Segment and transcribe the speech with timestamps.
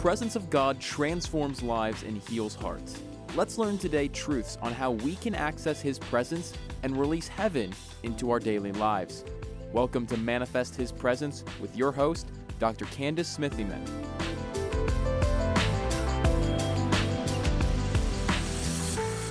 [0.00, 2.98] presence of God transforms lives and heals hearts.
[3.36, 7.70] Let's learn today truths on how we can access His presence and release heaven
[8.02, 9.26] into our daily lives.
[9.74, 12.28] Welcome to Manifest His Presence with your host,
[12.58, 12.86] Dr.
[12.86, 13.86] Candice Smithyman.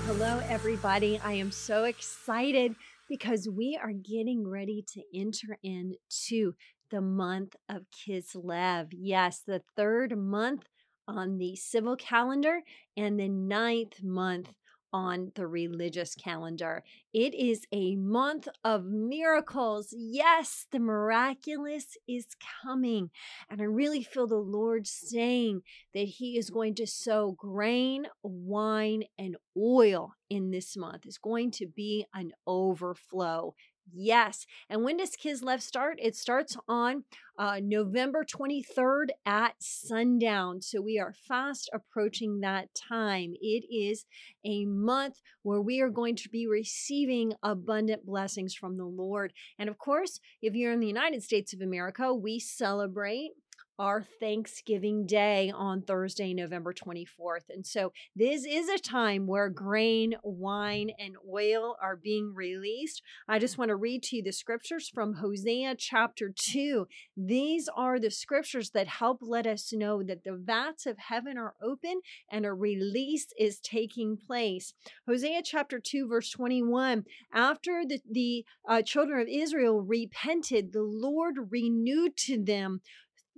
[0.05, 1.19] Hello, everybody.
[1.23, 2.75] I am so excited
[3.07, 6.53] because we are getting ready to enter into
[6.89, 8.89] the month of Kislev.
[8.91, 10.67] Yes, the third month
[11.07, 12.61] on the civil calendar
[12.95, 14.53] and the ninth month
[14.91, 16.83] on the religious calendar.
[17.13, 19.89] It is a month of miracles.
[19.91, 22.27] Yes, the miraculous is
[22.63, 23.11] coming.
[23.49, 25.61] And I really feel the Lord saying
[25.93, 31.05] that He is going to sow grain, wine, and oil in this month.
[31.05, 33.55] It's going to be an overflow.
[33.93, 34.45] Yes.
[34.69, 35.97] And when does Kislev start?
[36.01, 37.03] It starts on
[37.37, 40.61] uh, November 23rd at sundown.
[40.61, 43.33] So we are fast approaching that time.
[43.41, 44.05] It is
[44.45, 49.33] a month where we are going to be receiving abundant blessings from the Lord.
[49.57, 53.31] And of course, if you're in the United States of America, we celebrate
[53.79, 57.49] our Thanksgiving Day on Thursday, November 24th.
[57.49, 63.01] And so this is a time where grain, wine, and oil are being released.
[63.27, 66.87] I just want to read to you the scriptures from Hosea chapter 2.
[67.15, 71.55] These are the scriptures that help let us know that the vats of heaven are
[71.63, 74.73] open and a release is taking place.
[75.07, 81.35] Hosea chapter 2, verse 21 After the, the uh, children of Israel repented, the Lord
[81.49, 82.81] renewed to them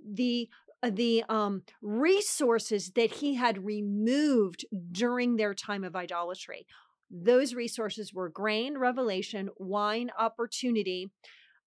[0.06, 0.48] the
[0.82, 6.66] uh, the um, resources that he had removed during their time of idolatry.
[7.08, 11.10] Those resources were grain, revelation, wine, opportunity,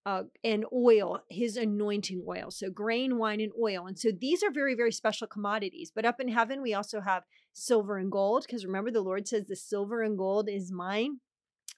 [0.06, 2.52] uh, and oil, his anointing oil.
[2.52, 3.88] So, grain, wine, and oil.
[3.88, 5.92] And so, these are very, very special commodities.
[5.94, 9.46] But up in heaven, we also have silver and gold, because remember, the Lord says,
[9.48, 11.20] The silver and gold is mine.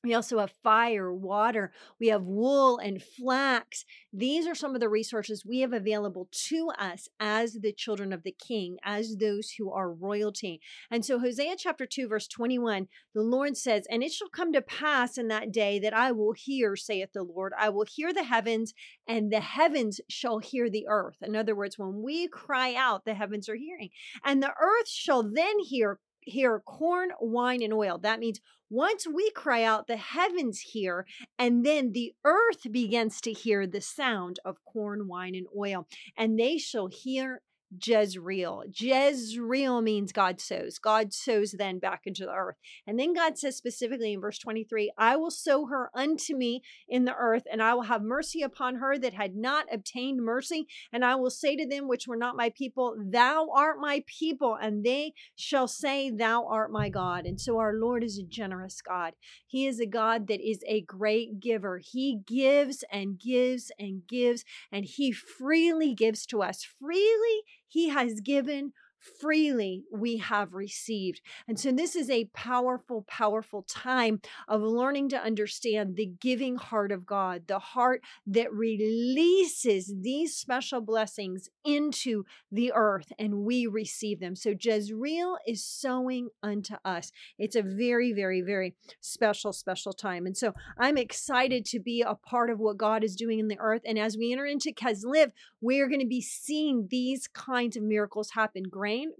[0.03, 3.84] We also have fire, water, we have wool and flax.
[4.13, 8.22] These are some of the resources we have available to us as the children of
[8.24, 10.62] the king, as those who are royalty.
[10.91, 14.62] And so, Hosea chapter 2, verse 21, the Lord says, And it shall come to
[14.62, 18.24] pass in that day that I will hear, saith the Lord, I will hear the
[18.24, 18.74] heavens,
[19.07, 21.18] and the heavens shall hear the earth.
[21.24, 23.90] In other words, when we cry out, the heavens are hearing,
[24.24, 27.97] and the earth shall then hear hear corn, wine, and oil.
[27.97, 28.39] That means
[28.69, 31.05] once we cry out, the heavens hear,
[31.39, 36.38] and then the earth begins to hear the sound of corn, wine, and oil, and
[36.38, 37.41] they shall hear
[37.85, 38.63] Jezreel.
[38.73, 40.79] Jezreel means God sows.
[40.79, 42.55] God sows then back into the earth.
[42.85, 47.06] And then God says specifically in verse 23 I will sow her unto me in
[47.06, 50.67] the earth, and I will have mercy upon her that had not obtained mercy.
[50.94, 54.57] And I will say to them which were not my people, Thou art my people,
[54.59, 57.25] and they shall say, Thou art my God.
[57.25, 59.13] And so our Lord is a generous God.
[59.45, 61.79] He is a God that is a great giver.
[61.83, 66.63] He gives and gives and gives, and He freely gives to us.
[66.79, 68.73] Freely he has given
[69.19, 71.22] freely we have received.
[71.47, 76.91] And so this is a powerful, powerful time of learning to understand the giving heart
[76.91, 84.19] of God, the heart that releases these special blessings into the earth and we receive
[84.19, 84.35] them.
[84.35, 87.12] So Jezreel is sowing unto us.
[87.38, 90.25] It's a very, very, very special, special time.
[90.25, 93.59] And so I'm excited to be a part of what God is doing in the
[93.59, 93.81] earth.
[93.85, 95.31] And as we enter into Kislev,
[95.62, 98.63] we're going to be seeing these kinds of miracles happen.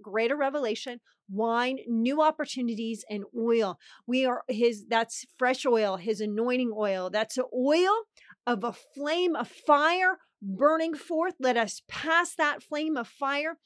[0.02, 3.78] Greater revelation, wine, new opportunities, and oil.
[4.06, 7.10] We are his, that's fresh oil, his anointing oil.
[7.10, 7.94] That's an oil
[8.46, 11.34] of a flame of fire burning forth.
[11.40, 13.58] Let us pass that flame of fire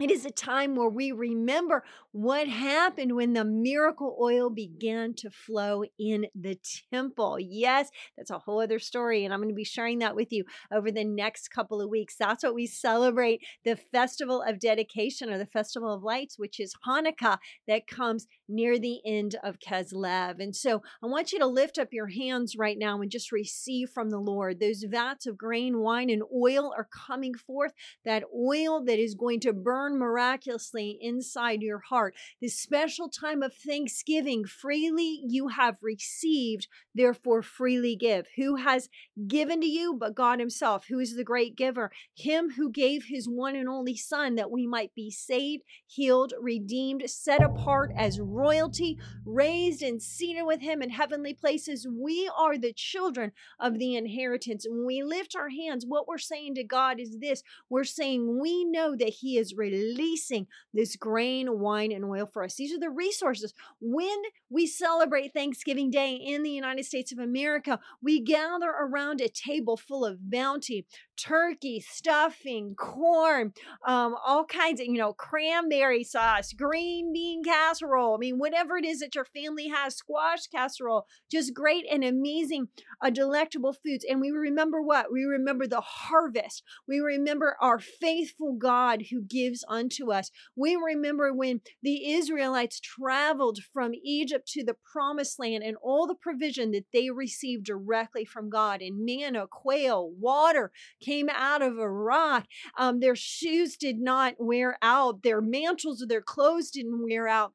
[0.00, 5.30] it is a time where we remember what happened when the miracle oil began to
[5.30, 6.58] flow in the
[6.92, 7.38] temple.
[7.38, 10.44] Yes, that's a whole other story, and I'm going to be sharing that with you
[10.72, 12.16] over the next couple of weeks.
[12.18, 16.74] That's what we celebrate the festival of dedication or the festival of lights, which is
[16.86, 17.38] Hanukkah,
[17.68, 20.40] that comes near the end of Kislev.
[20.40, 23.90] And so I want you to lift up your hands right now and just receive
[23.90, 24.60] from the Lord.
[24.60, 27.72] Those vats of grain, wine, and oil are coming forth.
[28.04, 32.14] That oil that is going to burn miraculously inside your heart.
[32.40, 38.26] This special time of thanksgiving, freely you have received, therefore freely give.
[38.36, 38.88] Who has
[39.26, 40.86] given to you but God Himself?
[40.88, 41.90] Who is the great giver?
[42.16, 47.08] Him who gave His one and only Son that we might be saved, healed, redeemed,
[47.08, 51.86] set apart as royalty, raised and seated with Him in heavenly places.
[51.86, 54.66] We are the children of the inheritance.
[54.68, 58.64] When we lift our hands, what we're saying to God is this we're saying we
[58.64, 62.54] know that He is releasing this grain, wine, and oil for us.
[62.56, 63.54] These are the resources.
[63.80, 69.28] When we celebrate Thanksgiving Day in the United States of America, we gather around a
[69.28, 70.86] table full of bounty,
[71.16, 73.52] turkey, stuffing, corn,
[73.86, 78.14] um, all kinds of, you know, cranberry sauce, green bean casserole.
[78.14, 82.68] I mean, whatever it is that your family has, squash casserole, just great and amazing,
[83.02, 84.04] uh, delectable foods.
[84.08, 85.12] And we remember what?
[85.12, 86.62] We remember the harvest.
[86.86, 90.30] We remember our faithful God who gives unto us.
[90.56, 96.14] We remember when the Israelites traveled from Egypt to the promised land and all the
[96.14, 101.90] provision that they received directly from God and manna, quail, water came out of a
[101.90, 102.46] rock.
[102.76, 107.52] Um, their shoes did not wear out, their mantles or their clothes didn't wear out.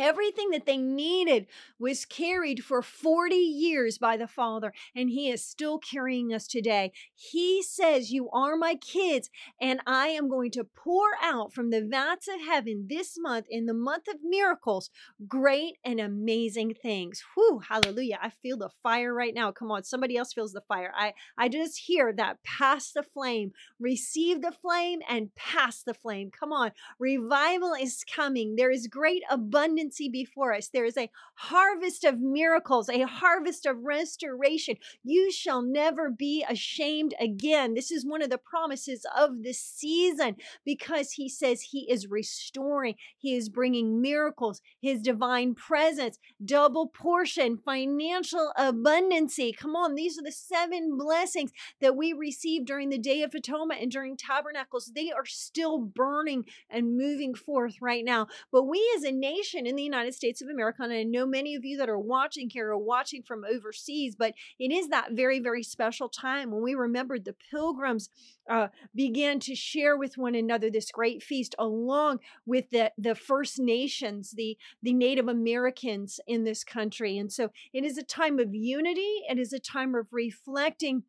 [0.00, 1.46] Everything that they needed
[1.78, 6.92] was carried for 40 years by the Father, and He is still carrying us today.
[7.14, 9.28] He says, You are my kids,
[9.60, 13.66] and I am going to pour out from the vats of heaven this month, in
[13.66, 14.88] the month of miracles,
[15.28, 17.22] great and amazing things.
[17.34, 18.18] Whew, hallelujah.
[18.22, 19.52] I feel the fire right now.
[19.52, 20.94] Come on, somebody else feels the fire.
[20.96, 26.30] I, I just hear that pass the flame, receive the flame, and pass the flame.
[26.30, 28.56] Come on, revival is coming.
[28.56, 30.68] There is great abundance before us.
[30.68, 34.76] There is a harvest of miracles, a harvest of restoration.
[35.02, 37.74] You shall never be ashamed again.
[37.74, 42.94] This is one of the promises of this season because he says he is restoring,
[43.18, 49.56] he is bringing miracles, his divine presence, double portion, financial abundancy.
[49.56, 53.80] Come on, these are the seven blessings that we received during the Day of Atonement
[53.82, 54.92] and during Tabernacles.
[54.94, 58.26] They are still burning and moving forth right now.
[58.52, 60.82] But we as a nation in the United States of America.
[60.82, 64.34] And I know many of you that are watching here are watching from overseas, but
[64.58, 68.10] it is that very, very special time when we remembered the pilgrims
[68.48, 73.58] uh, began to share with one another this great feast along with the, the First
[73.58, 77.16] Nations, the, the Native Americans in this country.
[77.16, 81.04] And so it is a time of unity, it is a time of reflecting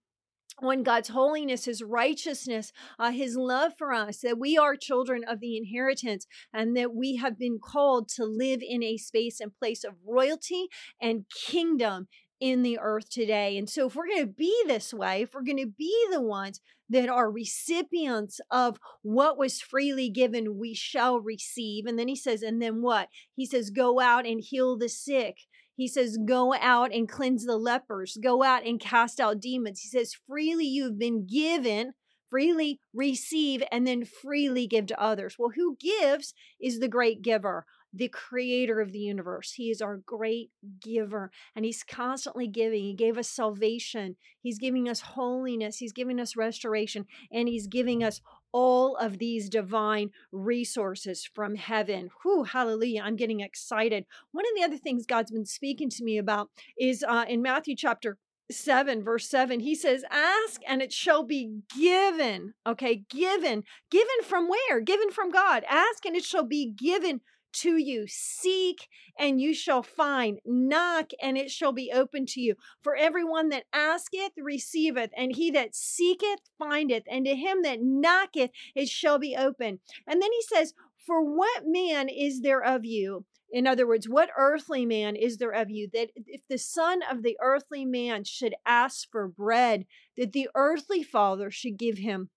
[0.59, 5.39] on God's holiness, His righteousness, uh, His love for us, that we are children of
[5.39, 9.83] the inheritance and that we have been called to live in a space and place
[9.83, 10.67] of royalty
[11.01, 12.07] and kingdom
[12.39, 13.57] in the earth today.
[13.57, 16.21] And so, if we're going to be this way, if we're going to be the
[16.21, 16.59] ones
[16.91, 21.85] that are recipients of what was freely given, we shall receive.
[21.85, 23.07] And then he says, and then what?
[23.33, 25.37] He says, go out and heal the sick.
[25.75, 29.81] He says, Go out and cleanse the lepers, go out and cast out demons.
[29.81, 31.93] He says, Freely you've been given,
[32.29, 35.35] freely receive, and then freely give to others.
[35.37, 39.53] Well, who gives is the great giver the creator of the universe.
[39.53, 40.49] He is our great
[40.81, 42.83] giver and he's constantly giving.
[42.83, 44.15] He gave us salvation.
[44.41, 45.77] He's giving us holiness.
[45.77, 48.21] He's giving us restoration and he's giving us
[48.51, 52.09] all of these divine resources from heaven.
[52.21, 53.01] Whew, hallelujah.
[53.03, 54.05] I'm getting excited.
[54.31, 57.75] One of the other things God's been speaking to me about is uh, in Matthew
[57.75, 58.17] chapter
[58.51, 64.49] 7 verse 7 he says ask and it shall be given okay given given from
[64.49, 67.21] where given from god ask and it shall be given
[67.53, 68.05] to you.
[68.07, 68.87] Seek
[69.17, 70.39] and you shall find.
[70.45, 72.55] Knock and it shall be open to you.
[72.81, 78.51] For everyone that asketh receiveth, and he that seeketh findeth, and to him that knocketh
[78.75, 79.79] it shall be open.
[80.07, 80.73] And then he says,
[81.05, 83.25] For what man is there of you?
[83.51, 87.21] In other words, what earthly man is there of you that if the son of
[87.21, 89.85] the earthly man should ask for bread,
[90.15, 92.29] that the earthly father should give him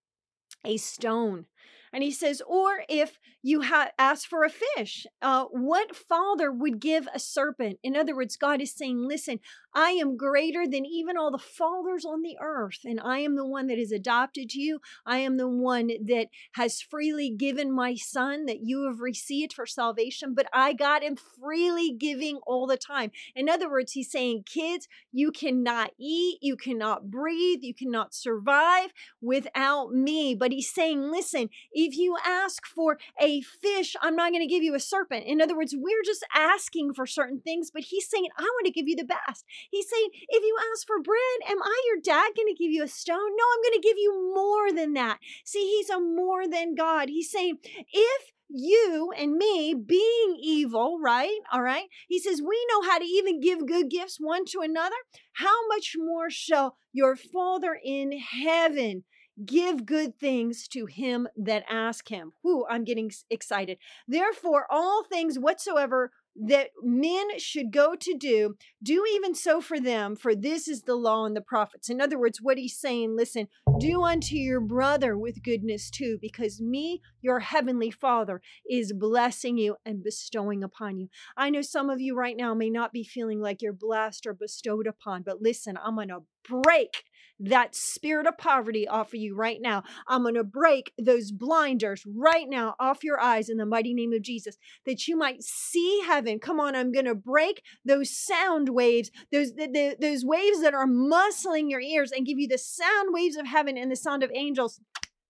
[0.64, 1.46] a stone?
[1.92, 6.80] And he says, or if you ha- ask for a fish, uh, what father would
[6.80, 7.78] give a serpent?
[7.82, 9.38] In other words, God is saying, listen,
[9.74, 13.46] I am greater than even all the fathers on the earth, and I am the
[13.46, 14.80] one that has adopted you.
[15.04, 19.66] I am the one that has freely given my son that you have received for
[19.66, 23.10] salvation, but I got him freely giving all the time.
[23.34, 28.92] In other words, he's saying, kids, you cannot eat, you cannot breathe, you cannot survive
[29.20, 30.34] without me.
[30.34, 34.62] But he's saying, listen, if you ask for a fish, I'm not going to give
[34.62, 35.24] you a serpent.
[35.26, 38.72] In other words, we're just asking for certain things, but he's saying, I want to
[38.72, 39.44] give you the best.
[39.70, 42.84] He's saying, if you ask for bread, am I your dad going to give you
[42.84, 43.16] a stone?
[43.18, 45.18] No, I'm going to give you more than that.
[45.44, 47.08] See, he's a more than God.
[47.08, 47.58] He's saying,
[47.92, 51.38] if you and me being evil, right?
[51.52, 51.86] All right.
[52.08, 54.94] He says, We know how to even give good gifts one to another.
[55.34, 59.04] How much more shall your Father in heaven
[59.44, 62.32] give good things to him that ask him.
[62.42, 63.78] Whoo, I'm getting excited.
[64.06, 70.16] Therefore, all things whatsoever that men should go to do, do even so for them,
[70.16, 71.88] for this is the law and the prophets.
[71.88, 73.46] In other words, what he's saying, listen,
[73.78, 79.76] do unto your brother with goodness too, because me, your heavenly Father, is blessing you
[79.86, 81.08] and bestowing upon you.
[81.36, 84.34] I know some of you right now may not be feeling like you're blessed or
[84.34, 87.04] bestowed upon, but listen, I'm going to break
[87.40, 89.82] that spirit of poverty off of you right now.
[90.06, 94.12] I'm going to break those blinders right now off your eyes in the mighty name
[94.12, 96.38] of Jesus that you might see heaven.
[96.38, 100.74] Come on, I'm going to break those sound waves, those the, the, those waves that
[100.74, 104.22] are muscling your ears and give you the sound waves of heaven and the sound
[104.22, 104.80] of angels.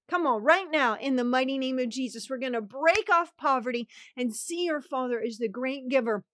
[0.06, 3.32] Come on, right now, in the mighty name of Jesus, we're going to break off
[3.38, 6.24] poverty and see your Father is the great giver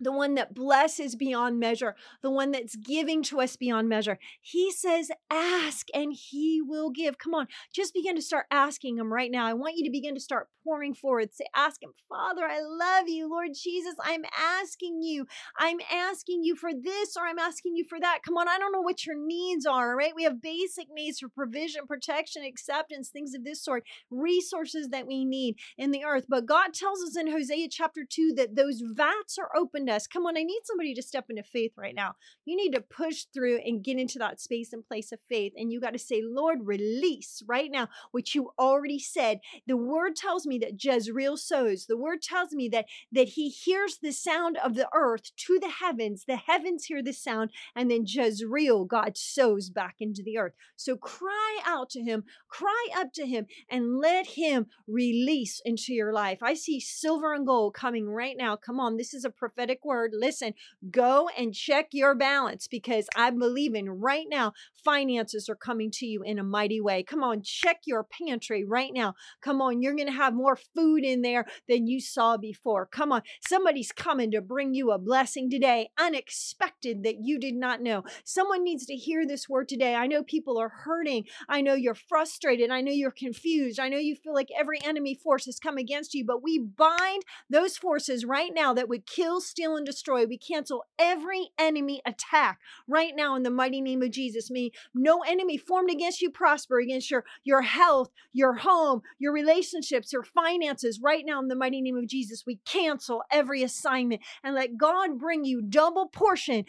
[0.00, 4.18] the one that blesses beyond measure, the one that's giving to us beyond measure.
[4.40, 7.18] He says, Ask and he will give.
[7.18, 9.46] Come on, just begin to start asking him right now.
[9.46, 11.34] I want you to begin to start pouring forward.
[11.34, 13.28] Say, Ask him, Father, I love you.
[13.28, 15.26] Lord Jesus, I'm asking you.
[15.58, 18.20] I'm asking you for this or I'm asking you for that.
[18.24, 20.12] Come on, I don't know what your needs are, right?
[20.14, 25.24] We have basic needs for provision, protection, acceptance, things of this sort, resources that we
[25.24, 26.24] need in the earth.
[26.28, 29.50] But God tells us in Hosea chapter 2 that those vats are
[29.88, 30.06] us.
[30.06, 32.14] Come on, I need somebody to step into faith right now.
[32.44, 35.52] You need to push through and get into that space and place of faith.
[35.56, 39.40] And you got to say, Lord, release right now what you already said.
[39.66, 41.86] The word tells me that Jezreel sows.
[41.86, 45.68] The word tells me that that he hears the sound of the earth to the
[45.68, 46.24] heavens.
[46.26, 50.52] The heavens hear the sound, and then Jezreel, God sows back into the earth.
[50.76, 56.12] So cry out to him, cry up to him, and let him release into your
[56.12, 56.38] life.
[56.42, 58.56] I see silver and gold coming right now.
[58.56, 60.12] Come on, this is a prophetic word.
[60.14, 60.54] Listen,
[60.90, 64.52] go and check your balance because I'm believing right now
[64.84, 67.02] finances are coming to you in a mighty way.
[67.02, 69.14] Come on, check your pantry right now.
[69.40, 72.86] Come on, you're going to have more food in there than you saw before.
[72.86, 77.80] Come on, somebody's coming to bring you a blessing today, unexpected that you did not
[77.80, 78.04] know.
[78.24, 79.94] Someone needs to hear this word today.
[79.94, 81.24] I know people are hurting.
[81.48, 82.70] I know you're frustrated.
[82.70, 83.80] I know you're confused.
[83.80, 87.22] I know you feel like every enemy force has come against you, but we bind
[87.48, 90.26] those forces right now that would kill, steal, and destroy.
[90.26, 94.50] We cancel every enemy attack right now in the mighty name of Jesus.
[94.50, 100.12] Me, no enemy formed against you prosper against your your health, your home, your relationships,
[100.12, 101.00] your finances.
[101.02, 105.18] Right now in the mighty name of Jesus, we cancel every assignment and let God
[105.18, 106.64] bring you double portion.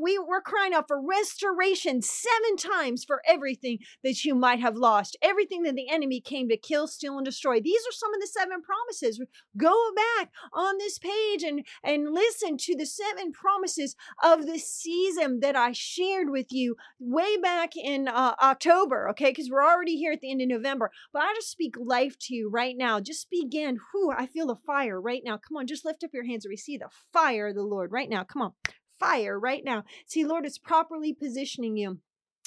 [0.00, 5.16] We we're crying out for restoration seven times for everything that you might have lost,
[5.22, 7.60] everything that the enemy came to kill, steal, and destroy.
[7.60, 9.20] These are some of the seven promises.
[9.56, 15.40] Go back on this page and and listen to the seven promises of the season
[15.40, 19.30] that I shared with you way back in uh, October, okay?
[19.30, 20.90] Because we're already here at the end of November.
[21.12, 23.00] But I just speak life to you right now.
[23.00, 23.78] Just begin.
[23.92, 25.38] Whew, I feel the fire right now.
[25.38, 28.08] Come on, just lift up your hands and receive the fire of the Lord right
[28.08, 28.24] now.
[28.24, 28.52] Come on,
[28.98, 29.84] fire right now.
[30.06, 31.98] See, Lord, it's properly positioning you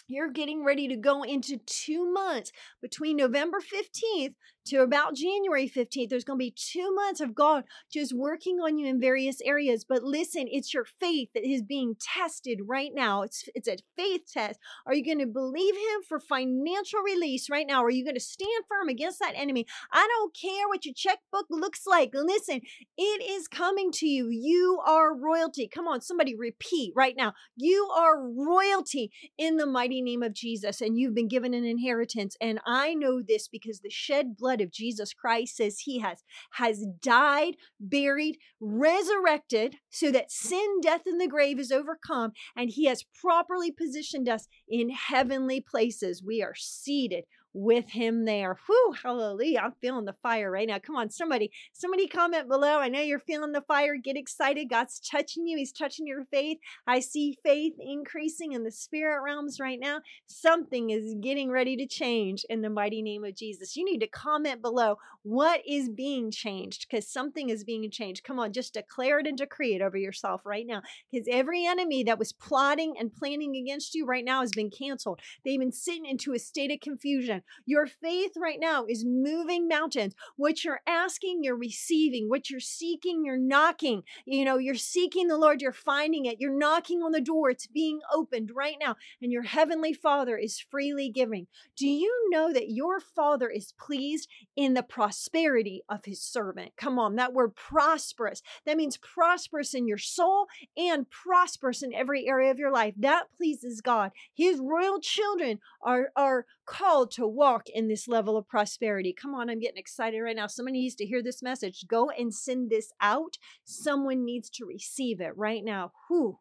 [0.08, 4.34] you're getting ready to go into two months between November 15th
[4.66, 6.10] to about January 15th.
[6.10, 9.86] There's going to be two months of God just working on you in various areas.
[9.88, 13.24] But listen, it's your faith that is being tested right now.
[13.24, 14.60] It's, it's a faith test.
[14.86, 17.84] Are you going to believe Him for financial release right now?
[17.84, 19.66] Are you going to stand firm against that enemy?
[19.92, 22.12] I don't care what your checkbook looks like.
[22.14, 22.62] Listen,
[22.98, 24.30] it is coming to you.
[24.30, 25.68] You are royalty.
[25.68, 27.34] Come on, somebody repeat right now.
[27.56, 32.38] You are royalty in the mighty name of Jesus, and you've been given an inheritance.
[32.40, 36.86] And I know this because the shed blood of Jesus Christ says he has has
[37.02, 43.06] died, buried, resurrected so that sin, death and the grave is overcome and he has
[43.20, 46.24] properly positioned us in heavenly places.
[46.24, 48.58] We are seated with him there.
[48.66, 49.60] Whew, hallelujah.
[49.60, 50.80] I'm feeling the fire right now.
[50.80, 52.80] Come on, somebody, somebody comment below.
[52.80, 53.96] I know you're feeling the fire.
[53.98, 54.70] Get excited.
[54.70, 55.58] God's touching you.
[55.58, 56.60] He's touching your faith.
[56.88, 60.02] I see faith increasing in the spirit realms right now.
[60.28, 63.76] Something is getting ready to change in the mighty name of Jesus.
[63.76, 68.24] You need to comment below what is being changed because something is being changed.
[68.24, 70.82] Come on, just declare it and decree it over yourself right now
[71.12, 75.20] because every enemy that was plotting and planning against you right now has been canceled.
[75.46, 77.41] They've been sitting into a state of confusion.
[77.66, 80.16] Your faith right now is moving mountains.
[80.38, 82.30] What you're asking, you're receiving.
[82.30, 84.04] What you're seeking, you're knocking.
[84.26, 86.40] You know, you're seeking the Lord, you're finding it.
[86.40, 88.96] You're knocking on the door, it's being opened right now.
[89.22, 91.48] And your heavenly Father is freely giving.
[91.76, 96.74] Do you know that your Father is pleased in the prosperity of his servant?
[96.78, 98.42] Come on, that word prosperous.
[98.66, 102.94] That means prosperous in your soul and prosperous in every area of your life.
[102.98, 104.12] That pleases God.
[104.34, 109.14] His royal children are, are called to walk in this level of prosperity.
[109.14, 110.48] Come on, I'm getting excited right now.
[110.48, 111.88] Somebody needs to hear this message.
[111.88, 113.38] Go and send this out.
[113.64, 115.92] Someone needs to receive it right now.
[116.08, 116.40] Whew.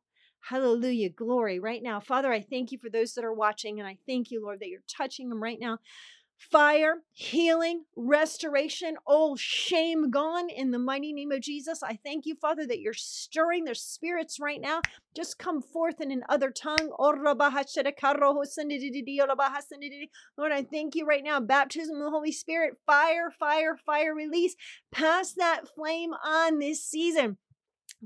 [0.49, 1.11] Hallelujah.
[1.11, 2.01] Glory right now.
[2.01, 4.69] Father, I thank you for those that are watching, and I thank you, Lord, that
[4.69, 5.79] you're touching them right now
[6.41, 11.83] fire, healing, restoration, all shame gone in the mighty name of Jesus.
[11.83, 14.81] I thank you, Father, that you're stirring their spirits right now.
[15.15, 16.91] Just come forth in another tongue.
[16.99, 17.53] Oh, oh,
[20.39, 21.41] Lord, I thank you right now.
[21.41, 24.57] Baptism of the Holy Spirit, fire, fire, fire release.
[24.91, 27.37] Pass that flame on this season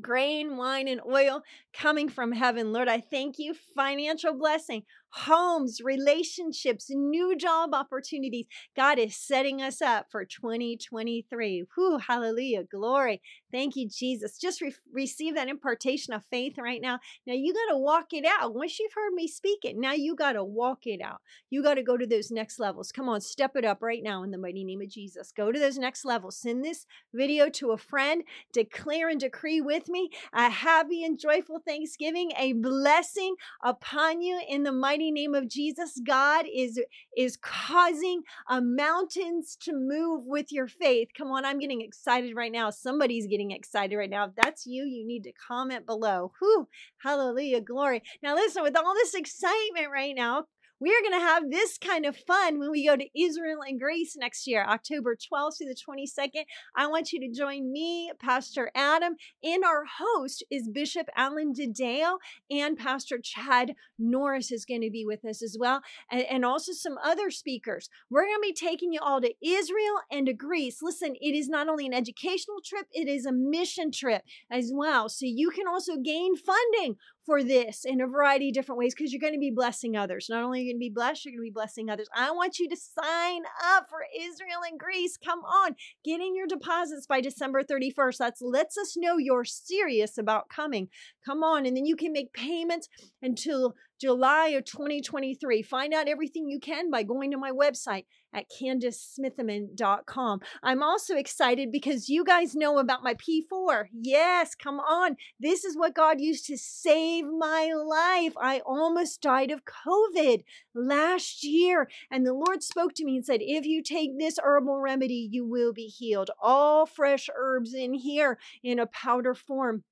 [0.00, 2.72] grain, wine, and oil coming from heaven.
[2.72, 3.54] Lord, I thank you.
[3.74, 4.82] Financial blessing,
[5.14, 8.46] homes, relationships, new job opportunities.
[8.76, 11.64] God is setting us up for 2023.
[11.74, 13.22] Whew, hallelujah, glory.
[13.52, 14.38] Thank you, Jesus.
[14.38, 16.98] Just re- receive that impartation of faith right now.
[17.26, 18.54] Now you got to walk it out.
[18.54, 21.20] Once you've heard me speak it, now you got to walk it out.
[21.48, 22.90] You got to go to those next levels.
[22.90, 25.30] Come on, step it up right now in the mighty name of Jesus.
[25.30, 26.36] Go to those next levels.
[26.36, 28.24] Send this video to a friend.
[28.52, 34.64] Declare and decree with me a happy and joyful Thanksgiving, a blessing upon you in
[34.64, 36.80] the mighty mighty name of Jesus, God is
[37.16, 41.08] is causing uh, mountains to move with your faith.
[41.16, 42.70] Come on, I'm getting excited right now.
[42.70, 44.24] Somebody's getting excited right now.
[44.26, 46.32] If that's you, you need to comment below.
[46.38, 46.68] Whew,
[47.02, 48.02] hallelujah, glory.
[48.22, 50.44] Now listen, with all this excitement right now,
[50.80, 53.78] we are going to have this kind of fun when we go to Israel and
[53.78, 56.44] Greece next year, October 12th through the 22nd.
[56.76, 62.18] I want you to join me, Pastor Adam, and our host is Bishop Alan DiDio,
[62.50, 66.72] and Pastor Chad Norris is going to be with us as well, and, and also
[66.72, 67.88] some other speakers.
[68.10, 70.78] We're going to be taking you all to Israel and to Greece.
[70.82, 75.08] Listen, it is not only an educational trip, it is a mission trip as well.
[75.08, 79.12] So you can also gain funding for this in a variety of different ways because
[79.12, 80.26] you're going to be blessing others.
[80.28, 82.08] Not only are you going to be blessed, you're going to be blessing others.
[82.14, 83.42] I want you to sign
[83.74, 85.16] up for Israel and Greece.
[85.16, 88.18] Come on, get in your deposits by December 31st.
[88.18, 90.88] That lets us know you're serious about coming.
[91.24, 92.88] Come on, and then you can make payments
[93.22, 95.62] until July of 2023.
[95.62, 100.40] Find out everything you can by going to my website at CandiceSmithyman.com.
[100.62, 103.86] I'm also excited because you guys know about my P4.
[103.92, 105.16] Yes, come on.
[105.38, 108.34] This is what God used to save my life.
[108.40, 110.42] I almost died of COVID
[110.74, 111.88] last year.
[112.10, 115.46] And the Lord spoke to me and said, If you take this herbal remedy, you
[115.46, 116.30] will be healed.
[116.40, 119.84] All fresh herbs in here in a powder form.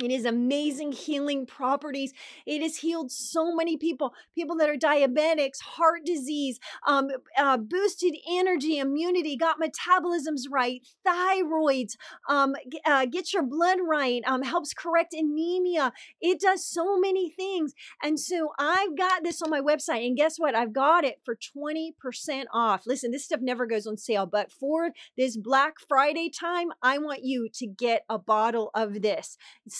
[0.00, 2.12] It is amazing healing properties.
[2.46, 8.14] It has healed so many people, people that are diabetics, heart disease, um, uh, boosted
[8.30, 11.96] energy, immunity, got metabolisms right, thyroids,
[12.28, 15.92] um, uh, get your blood right, um, helps correct anemia.
[16.20, 17.74] It does so many things.
[18.00, 20.06] And so I've got this on my website.
[20.06, 20.54] And guess what?
[20.54, 22.86] I've got it for 20% off.
[22.86, 27.24] Listen, this stuff never goes on sale, but for this Black Friday time, I want
[27.24, 29.36] you to get a bottle of this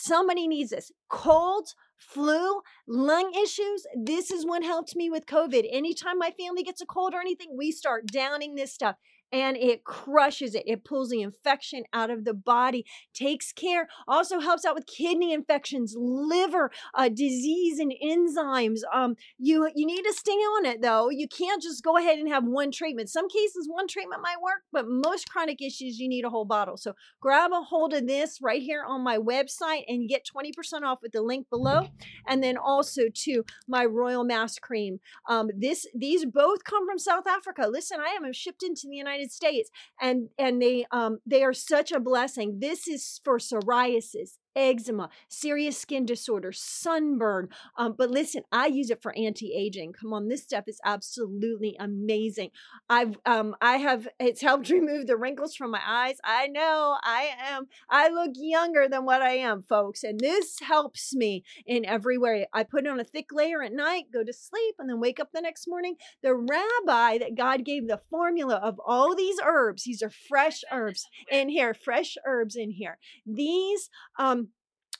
[0.09, 0.91] Somebody needs this.
[1.07, 3.85] Cold, flu, lung issues.
[3.95, 5.67] This is what helped me with COVID.
[5.71, 8.95] Anytime my family gets a cold or anything, we start downing this stuff
[9.31, 10.63] and it crushes it.
[10.65, 15.33] It pulls the infection out of the body, takes care, also helps out with kidney
[15.33, 18.79] infections, liver uh, disease, and enzymes.
[18.93, 21.09] Um, you you need to stay on it though.
[21.09, 23.09] You can't just go ahead and have one treatment.
[23.09, 26.77] Some cases one treatment might work, but most chronic issues you need a whole bottle.
[26.77, 30.99] So grab a hold of this right here on my website and get 20% off
[31.01, 31.89] with the link below.
[32.27, 34.99] And then also to my Royal Mass Cream.
[35.27, 37.67] Um, this these both come from South Africa.
[37.67, 39.69] Listen, I have shipped into the United United States,
[40.01, 42.59] and and they um they are such a blessing.
[42.59, 47.49] This is for psoriasis, eczema, serious skin disorder, sunburn.
[47.77, 49.93] Um, but listen, I use it for anti-aging.
[49.93, 52.51] Come on, this stuff is absolutely amazing.
[52.89, 56.17] I've um I have it's helped remove the wrinkles from my eyes.
[56.23, 61.15] I know I am I look younger than what I am, folks, and this helps
[61.15, 62.47] me in every way.
[62.53, 65.29] I put on a thick layer at night, go to sleep, and then wake up
[65.33, 65.95] the next morning.
[66.23, 71.07] The rabbi that God gave the formula of all these herbs, these are fresh herbs
[71.31, 72.97] in here, fresh herbs in here.
[73.25, 74.48] These um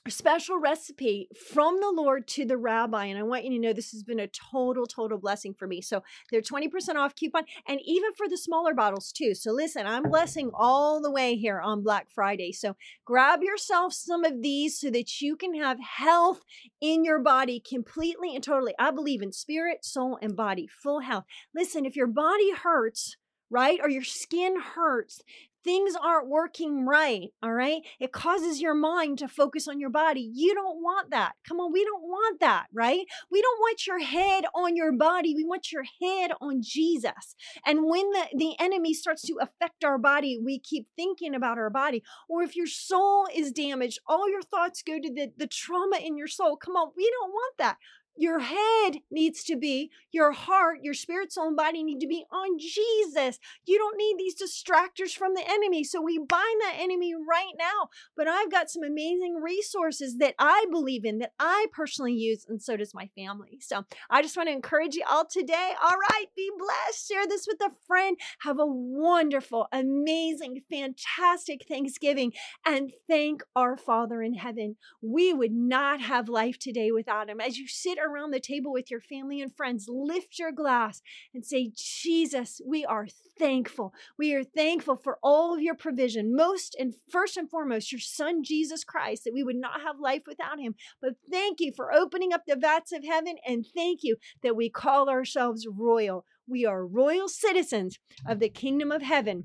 [0.08, 3.04] special recipe from the Lord to the rabbi.
[3.04, 5.82] And I want you to know this has been a total, total blessing for me.
[5.82, 9.34] So they're 20% off coupon and even for the smaller bottles too.
[9.34, 12.52] So listen, I'm blessing all the way here on Black Friday.
[12.52, 16.40] So grab yourself some of these so that you can have health
[16.80, 18.74] in your body completely and totally.
[18.78, 21.24] I believe in spirit, soul, and body, full health.
[21.54, 23.16] Listen, if your body hurts,
[23.50, 23.80] right?
[23.82, 25.22] Or your skin hurts,
[25.62, 27.82] things aren't working right, all right?
[27.98, 30.30] It causes your mind to focus on your body.
[30.32, 31.32] You don't want that.
[31.46, 33.04] Come on, we don't want that, right?
[33.30, 35.34] We don't want your head on your body.
[35.34, 37.34] We want your head on Jesus.
[37.66, 41.70] And when the, the enemy starts to affect our body, we keep thinking about our
[41.70, 42.02] body.
[42.28, 46.16] Or if your soul is damaged, all your thoughts go to the, the trauma in
[46.16, 46.56] your soul.
[46.56, 47.76] Come on, we don't want that
[48.20, 52.26] your head needs to be, your heart, your spirit, soul, and body need to be
[52.30, 53.38] on Jesus.
[53.64, 55.84] You don't need these distractors from the enemy.
[55.84, 57.88] So we bind that enemy right now.
[58.18, 62.60] But I've got some amazing resources that I believe in, that I personally use, and
[62.60, 63.56] so does my family.
[63.62, 65.72] So I just want to encourage you all today.
[65.82, 67.08] All right, be blessed.
[67.08, 68.18] Share this with a friend.
[68.42, 72.34] Have a wonderful, amazing, fantastic Thanksgiving,
[72.66, 74.76] and thank our Father in heaven.
[75.00, 77.40] We would not have life today without him.
[77.40, 81.02] As you sit around the table with your family and friends, lift your glass
[81.34, 83.06] and say, Jesus, we are
[83.38, 83.92] thankful.
[84.18, 86.34] We are thankful for all of your provision.
[86.34, 90.22] Most and first and foremost, your son, Jesus Christ, that we would not have life
[90.26, 90.74] without him.
[91.00, 93.36] But thank you for opening up the vats of heaven.
[93.46, 96.24] And thank you that we call ourselves royal.
[96.46, 99.44] We are royal citizens of the kingdom of heaven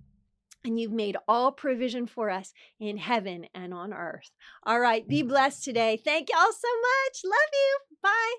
[0.65, 4.31] and you've made all provision for us in heaven and on earth.
[4.63, 6.01] All right, be blessed today.
[6.03, 7.21] Thank y'all so much.
[7.23, 7.94] Love you.
[8.05, 8.35] Bye.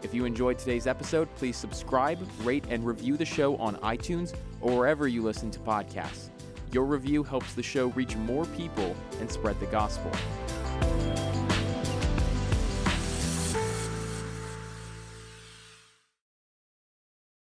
[0.02, 4.76] If you enjoyed today's episode, please subscribe, rate, and review the show on iTunes or
[4.78, 6.28] wherever you listen to podcasts.
[6.74, 10.10] Your review helps the show reach more people and spread the gospel.